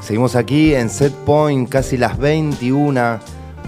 [0.00, 3.18] Seguimos aquí en Set Point, casi las 21,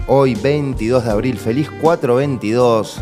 [0.07, 1.37] hoy 22 de abril.
[1.37, 2.99] Feliz 422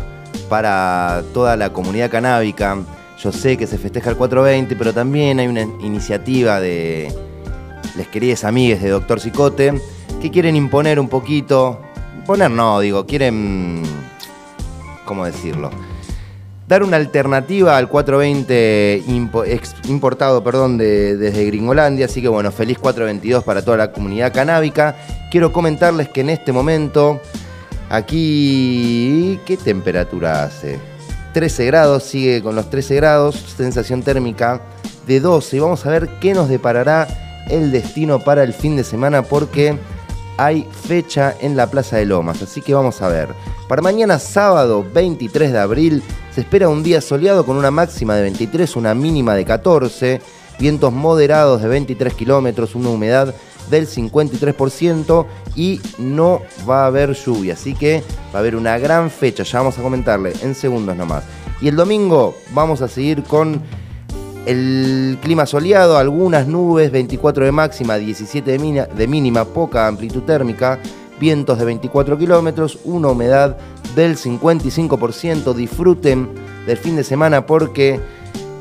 [0.50, 2.76] para toda la comunidad canábica.
[3.18, 7.10] Yo sé que se festeja el 420, pero también hay una iniciativa de
[7.96, 9.74] les queridas amigas de Doctor Cicote
[10.20, 11.80] que quieren imponer un poquito.
[12.26, 13.82] Poner no, digo, quieren.
[15.10, 15.70] ¿Cómo decirlo?
[16.68, 19.02] dar una alternativa al 420
[19.88, 22.06] importado perdón, desde Gringolandia.
[22.06, 24.94] Así que bueno, feliz 422 para toda la comunidad canábica.
[25.32, 27.20] Quiero comentarles que en este momento,
[27.88, 30.78] aquí, ¿qué temperatura hace?
[31.34, 34.60] 13 grados, sigue con los 13 grados, sensación térmica
[35.08, 35.56] de 12.
[35.56, 37.08] Y vamos a ver qué nos deparará
[37.48, 39.76] el destino para el fin de semana porque
[40.40, 42.40] hay fecha en la Plaza de Lomas.
[42.40, 43.28] Así que vamos a ver.
[43.68, 46.02] Para mañana sábado 23 de abril
[46.34, 50.22] se espera un día soleado con una máxima de 23, una mínima de 14,
[50.58, 53.34] vientos moderados de 23 kilómetros, una humedad
[53.68, 58.02] del 53% y no va a haber lluvia, así que
[58.34, 61.24] va a haber una gran fecha, ya vamos a comentarle en segundos nomás.
[61.60, 63.60] Y el domingo vamos a seguir con
[64.46, 68.58] el clima soleado, algunas nubes, 24 de máxima, 17
[68.94, 70.78] de mínima, poca amplitud térmica,
[71.20, 73.56] vientos de 24 kilómetros, una humedad
[73.94, 75.54] del 55%.
[75.54, 76.28] Disfruten
[76.66, 78.00] del fin de semana porque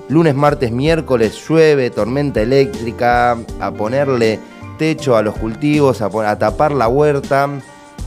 [0.10, 4.40] lunes, martes, miércoles llueve, tormenta eléctrica, a ponerle
[4.78, 7.50] techo a los cultivos, a, tapar la huerta,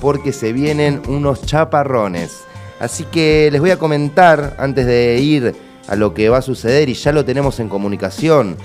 [0.00, 2.40] porque se vienen unos chaparrones.
[2.80, 5.54] Así que les voy a comentar antes de ir
[5.88, 8.56] a lo que va a suceder y ya lo tenemos en comunicación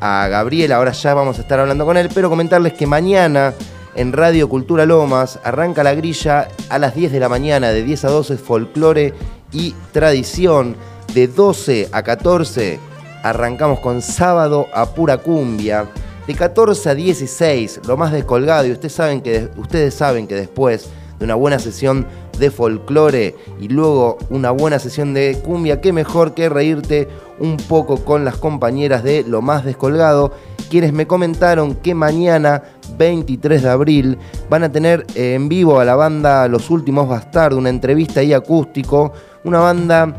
[0.00, 3.54] a Gabriel, ahora ya vamos a estar hablando con él, pero comentarles que mañana
[3.94, 5.38] en Radio Cultura Lomas.
[5.44, 9.14] Arranca la grilla a las 10 de la mañana, de 10 a 12, folclore
[9.52, 10.76] y tradición.
[11.14, 12.80] De 12 a 14
[13.22, 15.86] arrancamos con sábado a pura cumbia.
[16.26, 20.88] De 14 a 16, lo más descolgado, y ustedes saben que, ustedes saben que después
[21.18, 22.06] de una buena sesión
[22.38, 27.08] de folclore y luego una buena sesión de cumbia, qué mejor que reírte
[27.38, 30.32] un poco con las compañeras de Lo Más Descolgado,
[30.70, 32.62] quienes me comentaron que mañana
[32.96, 34.18] 23 de abril.
[34.48, 38.32] Van a tener eh, en vivo a la banda Los Últimos Bastardos, una entrevista ahí
[38.32, 39.12] acústico,
[39.44, 40.16] una banda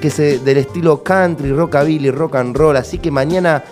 [0.00, 3.62] que se del estilo country, rockabilly, rock and roll, así que mañana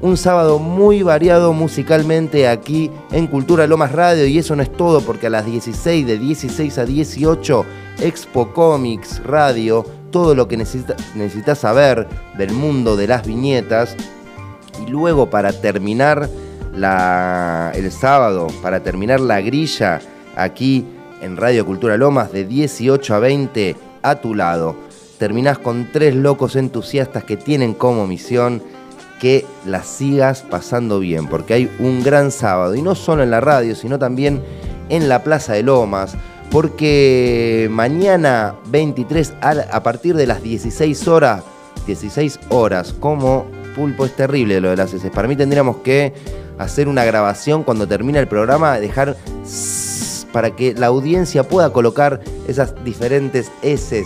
[0.00, 5.00] un sábado muy variado musicalmente aquí en Cultura Lomas Radio y eso no es todo
[5.00, 7.66] porque a las 16 de 16 a 18
[8.00, 12.06] Expo Comics Radio, todo lo que necesitas saber
[12.36, 13.96] del mundo de las viñetas
[14.84, 16.28] y luego para terminar
[16.74, 20.00] el sábado para terminar la grilla
[20.36, 20.84] aquí
[21.22, 24.76] en Radio Cultura Lomas de 18 a 20 a tu lado.
[25.18, 28.62] Terminás con tres locos entusiastas que tienen como misión
[29.24, 33.40] que la sigas pasando bien, porque hay un gran sábado, y no solo en la
[33.40, 34.42] radio, sino también
[34.90, 36.14] en la Plaza de Lomas,
[36.50, 41.42] porque mañana 23 a, partir de las 16 horas,
[41.86, 45.10] 16 horas, como pulpo es terrible lo de las heces.
[45.10, 46.12] Para mí tendríamos que
[46.58, 49.16] hacer una grabación cuando termina el programa, dejar
[50.34, 54.04] para que la audiencia pueda colocar esas diferentes S,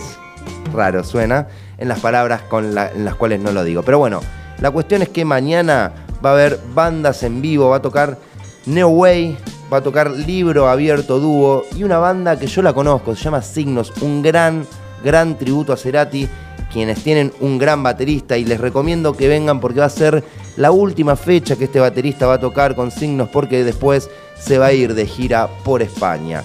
[0.73, 3.83] raro suena, en las palabras con en las cuales no lo digo.
[3.83, 4.21] Pero bueno,
[4.61, 5.91] la cuestión es que mañana
[6.23, 8.17] va a haber bandas en vivo, va a tocar
[8.65, 9.37] Neo Way,
[9.71, 13.41] va a tocar Libro Abierto Dúo y una banda que yo la conozco, se llama
[13.41, 14.65] Signos, un gran,
[15.03, 16.27] gran tributo a Cerati
[16.71, 20.23] quienes tienen un gran baterista y les recomiendo que vengan porque va a ser
[20.55, 24.09] la última fecha que este baterista va a tocar con signos porque después
[24.39, 26.43] se va a ir de gira por España.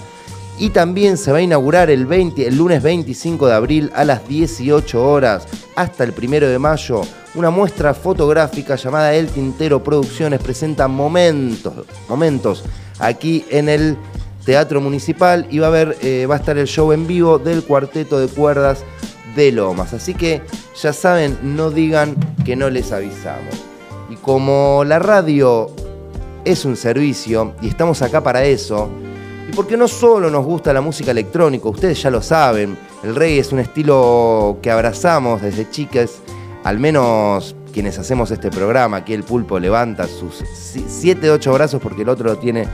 [0.57, 4.27] Y también se va a inaugurar el, 20, el lunes 25 de abril a las
[4.27, 7.01] 18 horas hasta el 1 de mayo
[7.35, 11.73] una muestra fotográfica llamada El Tintero Producciones presenta momentos,
[12.07, 12.63] momentos
[12.99, 13.97] aquí en el
[14.45, 17.63] Teatro Municipal y va a, haber, eh, va a estar el show en vivo del
[17.63, 18.83] cuarteto de cuerdas
[19.35, 19.93] de Lomas.
[19.93, 20.41] Así que
[20.81, 22.15] ya saben, no digan
[22.45, 23.55] que no les avisamos.
[24.09, 25.69] Y como la radio
[26.45, 28.89] es un servicio y estamos acá para eso,
[29.47, 33.39] y porque no solo nos gusta la música electrónica, ustedes ya lo saben, el reggae
[33.39, 36.19] es un estilo que abrazamos desde chicas,
[36.63, 42.03] al menos quienes hacemos este programa, aquí el pulpo levanta sus 7, 8 brazos porque
[42.03, 42.65] el otro lo tiene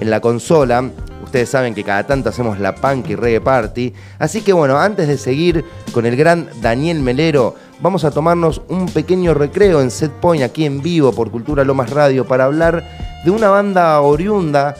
[0.00, 0.90] en la consola.
[1.22, 3.92] Ustedes saben que cada tanto hacemos la punk y reggae party.
[4.18, 8.86] Así que bueno, antes de seguir con el gran Daniel Melero, vamos a tomarnos un
[8.86, 12.82] pequeño recreo en Set Point aquí en vivo por Cultura Lomas Radio para hablar
[13.24, 14.74] de una banda oriunda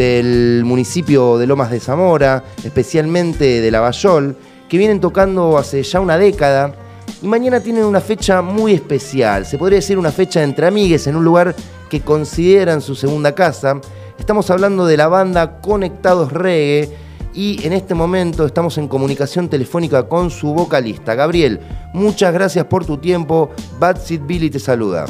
[0.00, 4.34] del municipio de Lomas de Zamora, especialmente de Lavallol,
[4.66, 6.74] que vienen tocando hace ya una década
[7.20, 11.16] y mañana tienen una fecha muy especial, se podría decir una fecha entre amigues en
[11.16, 11.54] un lugar
[11.90, 13.78] que consideran su segunda casa.
[14.18, 16.88] Estamos hablando de la banda Conectados Reggae
[17.34, 21.14] y en este momento estamos en comunicación telefónica con su vocalista.
[21.14, 21.60] Gabriel,
[21.92, 23.50] muchas gracias por tu tiempo.
[23.78, 25.04] Bad Billy te saluda.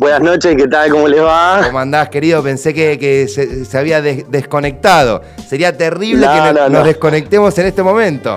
[0.00, 0.90] Buenas noches, ¿qué tal?
[0.90, 1.60] ¿Cómo les va?
[1.66, 2.42] ¿Cómo andás, querido?
[2.42, 5.20] Pensé que, se, había desconectado.
[5.46, 8.36] Sería terrible que nos desconectemos en este momento.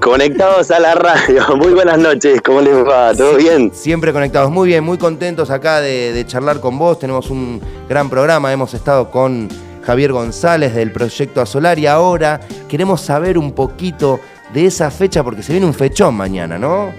[0.00, 1.44] Conectados a la radio.
[1.56, 3.12] Muy buenas noches, ¿cómo les va?
[3.12, 3.72] ¿Todo bien?
[3.74, 6.96] Siempre conectados, muy bien, muy contentos acá de, charlar con vos.
[7.00, 9.48] Tenemos un gran programa, hemos estado con
[9.82, 12.38] Javier González del proyecto Asolar y ahora
[12.68, 14.20] queremos saber un poquito
[14.54, 16.92] de esa fecha porque se viene un fechón mañana, ¿no?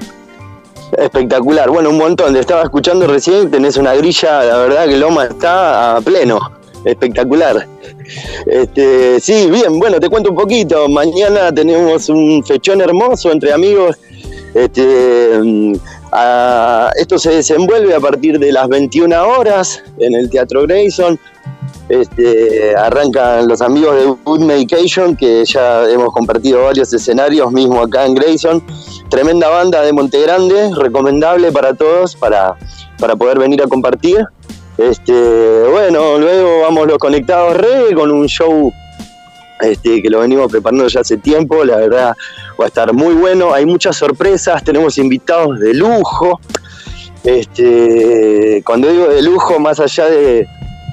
[0.97, 2.33] Espectacular, bueno, un montón.
[2.33, 6.39] Te estaba escuchando recién, tenés una grilla, la verdad que Loma está a pleno.
[6.85, 7.65] Espectacular.
[8.45, 10.89] Este, sí, bien, bueno, te cuento un poquito.
[10.89, 13.97] Mañana tenemos un fechón hermoso entre amigos.
[14.53, 15.73] Este, mm,
[16.97, 21.17] esto se desenvuelve a partir de las 21 horas en el Teatro Grayson.
[21.89, 28.05] Este, arrancan los amigos de Good Medication, que ya hemos compartido varios escenarios, mismo acá
[28.05, 28.63] en Grayson.
[29.13, 32.55] Tremenda banda de Monte Grande, recomendable para todos para,
[32.97, 34.25] para poder venir a compartir.
[34.79, 35.13] Este,
[35.69, 38.73] bueno, luego vamos los conectados re con un show
[39.61, 42.15] este, que lo venimos preparando ya hace tiempo, la verdad
[42.59, 46.41] va a estar muy bueno, hay muchas sorpresas, tenemos invitados de lujo.
[47.23, 50.47] Este, cuando digo de lujo, más allá de,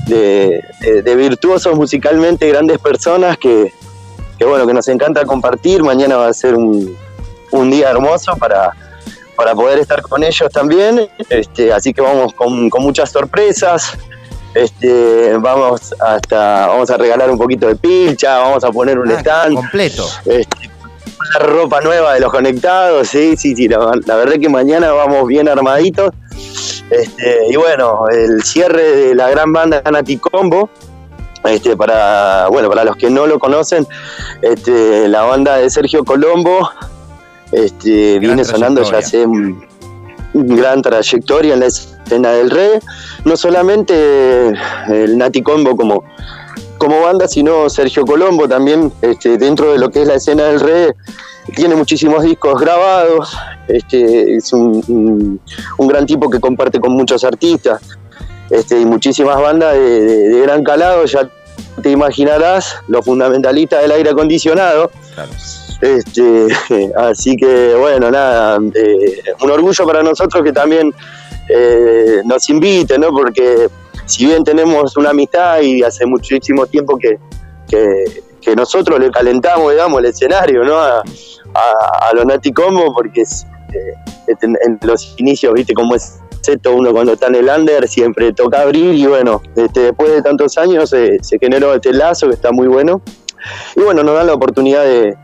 [0.09, 3.73] de, virtuosos musicalmente, grandes personas que,
[4.41, 5.83] bueno, que nos encanta compartir.
[5.83, 6.95] Mañana va a ser un,
[7.71, 8.73] día hermoso para,
[9.37, 11.09] para poder estar con ellos también.
[11.29, 13.93] Este, así que vamos con, muchas sorpresas.
[14.55, 19.21] Este, vamos hasta vamos a regalar un poquito de pilcha, vamos a poner un ah,
[19.21, 20.09] stand completo.
[20.25, 20.71] Este,
[21.35, 25.29] la ropa nueva de los conectados, sí, sí, sí, la, la verdad que mañana vamos
[25.29, 26.11] bien armaditos
[26.91, 30.69] este, y bueno, el cierre de la gran banda Nati Combo,
[31.45, 33.87] este, para, bueno, para los que no lo conocen,
[34.43, 36.69] este, la banda de Sergio Colombo
[37.53, 39.65] este, viene sonando ya hace un,
[40.33, 42.81] gran trayectoria en la escena del reggae.
[43.25, 44.53] No solamente
[44.89, 46.05] el Nati Combo como,
[46.79, 50.61] como banda, sino Sergio Colombo también este, dentro de lo que es la escena del
[50.61, 50.95] reggae
[51.55, 53.37] tiene muchísimos discos grabados,
[53.69, 55.41] este, es un,
[55.79, 57.81] gran tipo que comparte con muchos artistas
[58.51, 61.29] este, y muchísimas bandas de, gran calado, ya
[61.83, 64.91] te imaginarás, los fundamentalistas del aire acondicionado.
[65.81, 66.49] Este,
[66.97, 70.93] así que bueno, nada, eh, un orgullo para nosotros que también
[71.49, 73.11] eh, nos invite, ¿no?
[73.11, 73.69] Porque
[74.05, 77.19] si bien tenemos una amistad y hace muchísimo tiempo que,
[77.69, 80.77] que, nosotros le calentamos, digamos, el escenario, ¿no?
[80.79, 81.03] A,
[81.55, 83.95] a, los Nati Combo porque eh,
[84.27, 88.33] este, en, los inicios, viste cómo es esto, uno cuando está en el under siempre
[88.33, 92.51] toca abrir y bueno, este, después de tantos años se generó este lazo que está
[92.51, 93.03] muy bueno.
[93.77, 95.17] Y bueno, nos dan la oportunidad de,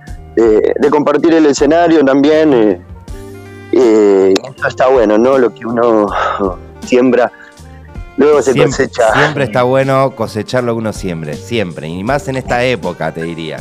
[0.91, 2.53] compartir el escenario también.
[2.53, 2.81] Eh,
[3.73, 4.35] eh,
[4.67, 5.39] está bueno, ¿no?
[5.39, 6.07] Lo que uno
[6.85, 7.31] siembra
[8.17, 9.13] luego se cosecha.
[9.13, 11.89] Siempre está bueno cosechar lo que uno siembre, siempre.
[11.89, 13.59] Y más en esta época, te diría.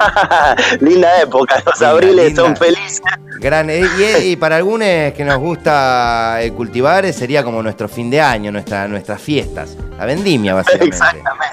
[0.80, 3.00] linda época, los abriles son felices.
[3.38, 3.82] Gran, eh,
[4.22, 8.52] y, para algunos que nos gusta eh, cultivar eh, sería como nuestro fin de año,
[8.52, 10.96] nuestra, nuestras fiestas, la vendimia básicamente.
[10.96, 11.49] Exactamente.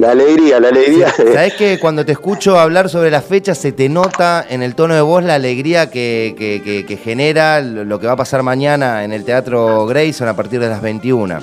[0.00, 1.12] La alegría, la alegría.
[1.14, 4.94] Sabes que cuando te escucho hablar sobre las fechas se te nota en el tono
[4.94, 9.84] de voz la alegría que, genera lo que va a pasar mañana en el Teatro
[9.84, 11.38] Grayson a partir de las 21.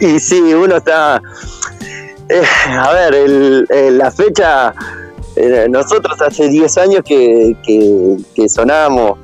[0.00, 1.22] Y sí, uno está...
[2.68, 3.14] a ver,
[3.92, 4.74] la fecha
[5.36, 7.54] eh, nosotros hace 10 años que,
[8.34, 9.18] que, sonamos,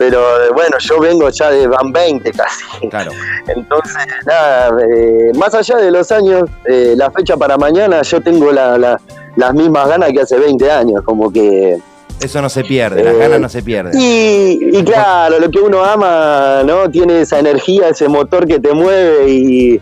[0.00, 2.88] pero bueno, yo vengo ya de Van 20 casi.
[2.88, 3.12] Claro.
[3.46, 8.50] Entonces, nada, eh, más allá de los años, eh, la fecha para mañana, yo tengo
[8.50, 11.78] las mismas ganas que hace 20 años, como que...
[12.18, 13.92] Eso no se pierde, las ganas no se pierden.
[13.94, 16.90] Y, y claro, lo que uno ama, ¿no?
[16.90, 19.80] Tiene esa energía, ese motor que te mueve y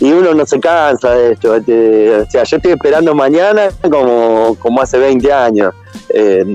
[0.00, 1.56] y uno no se cansa de esto.
[1.56, 5.74] Este, o sea, yo estoy esperando mañana como, como hace 20 años.
[6.08, 6.46] Eh,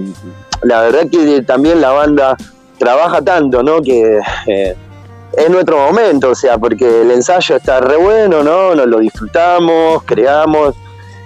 [0.64, 2.36] la verdad que también la banda
[2.78, 3.82] trabaja tanto, ¿no?
[3.82, 4.76] Que eh,
[5.34, 8.76] es nuestro momento, o sea, porque el ensayo está re bueno, ¿no?
[8.76, 10.76] Nos lo disfrutamos, creamos,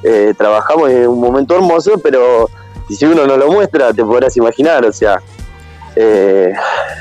[0.04, 2.50] eh, trabajamos en un momento hermoso, pero
[2.90, 5.22] si uno no lo muestra, te podrás imaginar, o sea,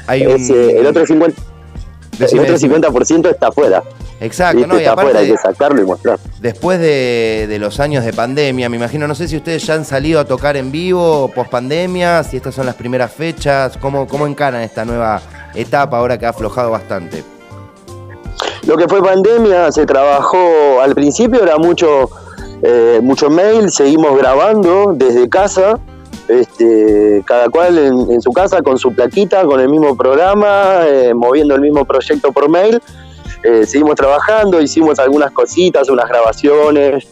[0.07, 1.35] Hay el otro 50%,
[2.33, 3.83] el otro 50 está afuera.
[4.21, 6.19] Exacto, y aparte, hay que sacarlo y mostrar.
[6.41, 9.85] después de, de los años de pandemia, me imagino, no sé si ustedes ya han
[9.85, 14.27] salido a tocar en vivo post pandemia, si estas son las primeras fechas, ¿cómo, cómo
[14.27, 15.21] encaran esta nueva
[15.55, 17.23] etapa ahora que ha aflojado bastante?
[18.67, 22.11] Lo que fue pandemia se trabajó al principio, era mucho,
[22.63, 25.79] eh, mucho mail, seguimos grabando desde casa,
[26.27, 31.15] este, cada cual en, en su casa con su plaquita, con el mismo programa, eh,
[31.15, 32.83] moviendo el mismo proyecto por mail.
[33.43, 37.07] Eh, seguimos trabajando, hicimos algunas cositas, unas grabaciones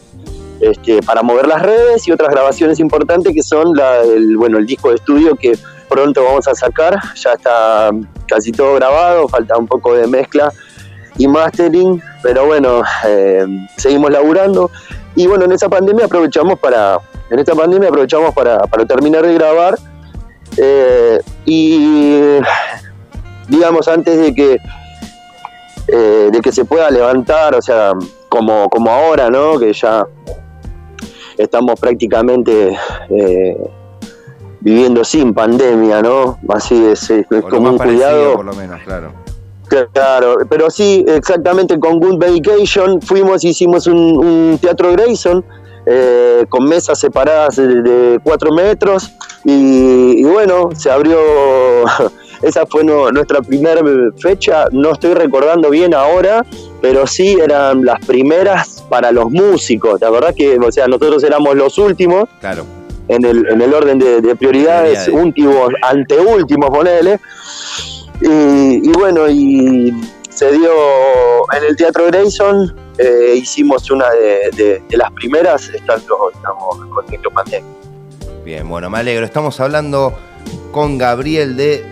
[0.59, 4.89] este, para mover las redes y otras grabaciones importantes que son el, bueno, el disco
[4.89, 5.57] de estudio que
[5.87, 6.97] pronto vamos a sacar.
[7.15, 7.91] Ya está
[8.27, 10.51] casi todo grabado, falta un poco de mezcla
[11.17, 13.45] y mastering, pero bueno, eh,
[13.77, 14.69] seguimos laburando.
[15.15, 19.33] Y bueno, en esa pandemia aprovechamos para, en esta pandemia aprovechamos para, para terminar de
[19.33, 19.77] grabar.
[20.57, 22.39] eh, y
[23.47, 24.57] digamos, antes de que
[25.87, 27.93] eh, de que se pueda levantar, o sea,
[28.29, 29.57] como, como ahora, ¿no?
[29.59, 30.05] Que ya
[31.37, 32.77] estamos prácticamente
[33.09, 33.57] eh,
[34.59, 36.39] viviendo sin pandemia, ¿no?
[36.49, 38.35] Así es, es O como un parecido, cuidado.
[38.35, 39.11] por lo menos, claro.
[39.93, 45.43] Claro, pero sí, exactamente con Good Medication fuimos, hicimos un, un teatro Grayson
[45.85, 49.11] eh, con mesas separadas de, de cuatro metros
[49.43, 51.17] y, y bueno, se abrió,
[52.41, 53.81] esa fue no- nuestra primera
[54.17, 56.45] fecha, no estoy recordando bien ahora,
[56.81, 61.55] pero sí eran las primeras para los músicos, ¿te acordás que, o sea, nosotros éramos
[61.55, 62.65] los últimos Claro.
[63.07, 65.25] en el, en el orden de, de prioridades, Prioridades.
[65.25, 67.19] últimos, anteúltimos, ponele.
[68.21, 69.93] Y, y bueno, y
[70.29, 70.71] se dio
[71.55, 77.33] en el Teatro Grayson, eh, hicimos una de, de- de las primeras, estando, estamos con
[77.33, 77.69] Pandemia.
[78.43, 79.25] Bien, bueno, me alegro.
[79.25, 80.13] Estamos hablando
[80.71, 81.85] con Gabriel de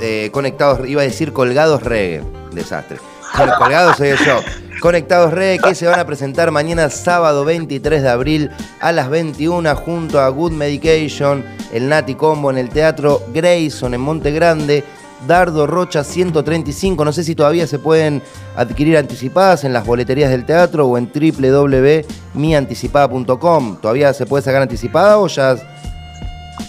[0.00, 2.22] eh, Conectados, iba a decir Colgados Reggae.
[2.52, 2.98] Desastre.
[3.36, 4.40] Col- Colgados soy yo.
[4.80, 9.74] Conectados Reggae que se van a presentar mañana sábado 23 de abril a las 21
[9.76, 14.82] junto a Good Medication, el Nati Combo en el Teatro Grayson en Monte Grande.
[15.28, 18.22] Dardo Rocha 135, no sé si todavía se pueden
[18.56, 23.76] adquirir anticipadas en las boleterías del teatro o en www.mianticipada.com.
[23.80, 25.56] ¿Todavía se puede sacar anticipada o ya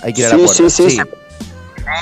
[0.02, 1.02] hay que ir a la Sí, sí, sí,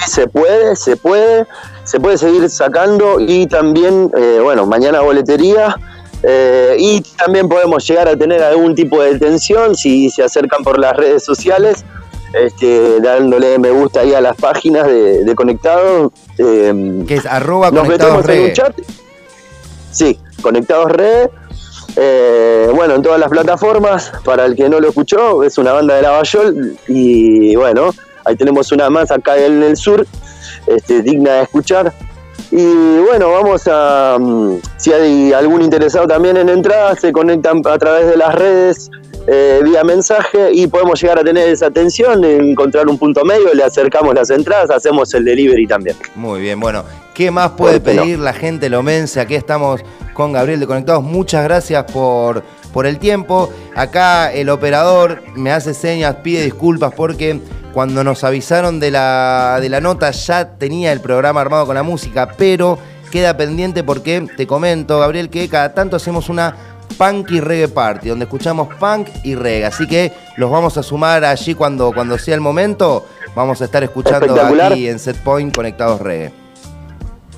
[0.05, 1.45] se- Se puede, se puede,
[1.83, 5.75] se puede seguir sacando y también, eh, bueno, mañana boletería.
[6.21, 10.77] eh, y también podemos llegar a tener algún tipo de detención si se acercan por
[10.77, 11.85] las redes sociales,
[12.33, 16.11] este, dándole me gusta ahí a las páginas de, de Conectados.
[16.37, 18.75] eh, Que es arroba nos conectados metemos en un chat.
[19.91, 21.29] Sí, Conectados Red.
[21.95, 25.95] eh, bueno, en todas las plataformas, para el que no lo escuchó, es una banda
[25.95, 27.91] de Lavallol y bueno,
[28.29, 30.05] ahí tenemos una más acá en el sur,
[30.67, 31.93] este, digna de escuchar.
[32.51, 37.77] Y bueno, vamos a, mm, si hay algún interesado también en entrada, se conectan a
[37.77, 38.89] través de las redes
[39.27, 43.63] eh, vía mensaje y podemos llegar a tener esa atención, encontrar un punto medio, le
[43.63, 45.95] acercamos las entradas, hacemos el delivery también.
[46.15, 46.83] Muy bien, bueno,
[47.13, 49.19] ¿qué más puede pedir la gente lomense?
[49.19, 49.81] Aquí estamos
[50.13, 51.03] con Gabriel de Conectados.
[51.03, 53.51] Muchas gracias por, por el tiempo.
[53.75, 57.39] Acá el operador me hace señas, pide disculpas porque
[57.73, 61.83] cuando nos avisaron de la, de la nota ya tenía el programa armado con la
[61.83, 62.77] música, pero
[63.11, 66.55] queda pendiente porque te comento, Gabriel, que cada tanto hacemos una
[66.97, 69.65] punk y reggae party, donde escuchamos punk y reggae.
[69.65, 73.05] Así que los vamos a sumar allí cuando, cuando sea el momento.
[73.35, 76.48] Vamos a estar escuchando aquí en Set Point Conectados Reggae.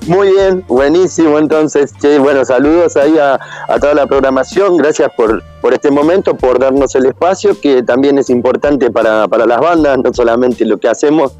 [0.06, 1.38] Muy bien, buenísimo.
[1.38, 3.38] Entonces, che, bueno, saludos ahí a,
[3.80, 4.76] toda la programación.
[4.76, 9.46] Gracias por, por este momento, por darnos el espacio, que también es importante para, para
[9.46, 11.36] las bandas, no solamente lo que hacemos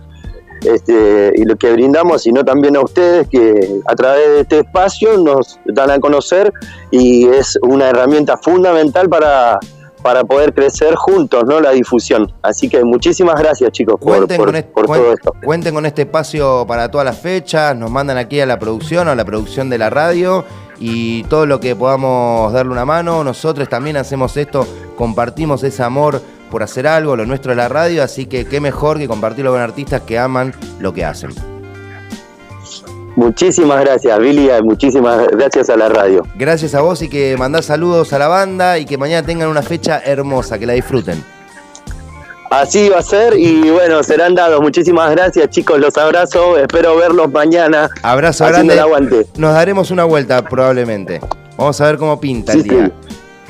[0.65, 5.19] este, y lo que brindamos, sino también a ustedes que a través de este espacio
[5.19, 6.53] nos dan a conocer
[6.93, 9.59] y es una herramienta fundamental para,
[10.03, 11.61] para poder crecer juntos, ¿no?
[11.61, 12.33] La difusión.
[12.43, 15.35] Así que muchísimas gracias, chicos, Cuenten, por- con, est- por todo esto.
[15.45, 19.13] cuenten con este espacio para todas las fechas, nos mandan aquí a la producción o
[19.13, 20.45] a la producción de la radio
[20.81, 23.23] y todo lo que podamos darle una mano.
[23.25, 24.67] Nosotros también hacemos esto,
[24.97, 28.99] compartimos ese amor por hacer algo, lo nuestro es la radio, así que qué mejor
[28.99, 31.31] que compartirlo con artistas que aman lo que hacen.
[33.17, 36.23] Muchísimas gracias, Billy, y muchísimas gracias a la radio.
[36.35, 39.63] Gracias a vos y que mandás saludos a la banda y que mañana tengan una
[39.63, 41.23] fecha hermosa, que la disfruten.
[42.51, 44.61] Así va a ser y bueno, serán dados.
[44.61, 46.59] Muchísimas gracias, chicos, los abrazo.
[46.59, 47.89] Espero verlos mañana.
[48.03, 48.75] Abrazo grande.
[48.75, 49.27] el aguante.
[49.37, 51.21] Nos daremos una vuelta probablemente.
[51.57, 52.93] Vamos a ver cómo pinta el día.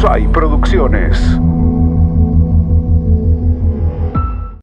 [0.00, 1.18] SAI Producciones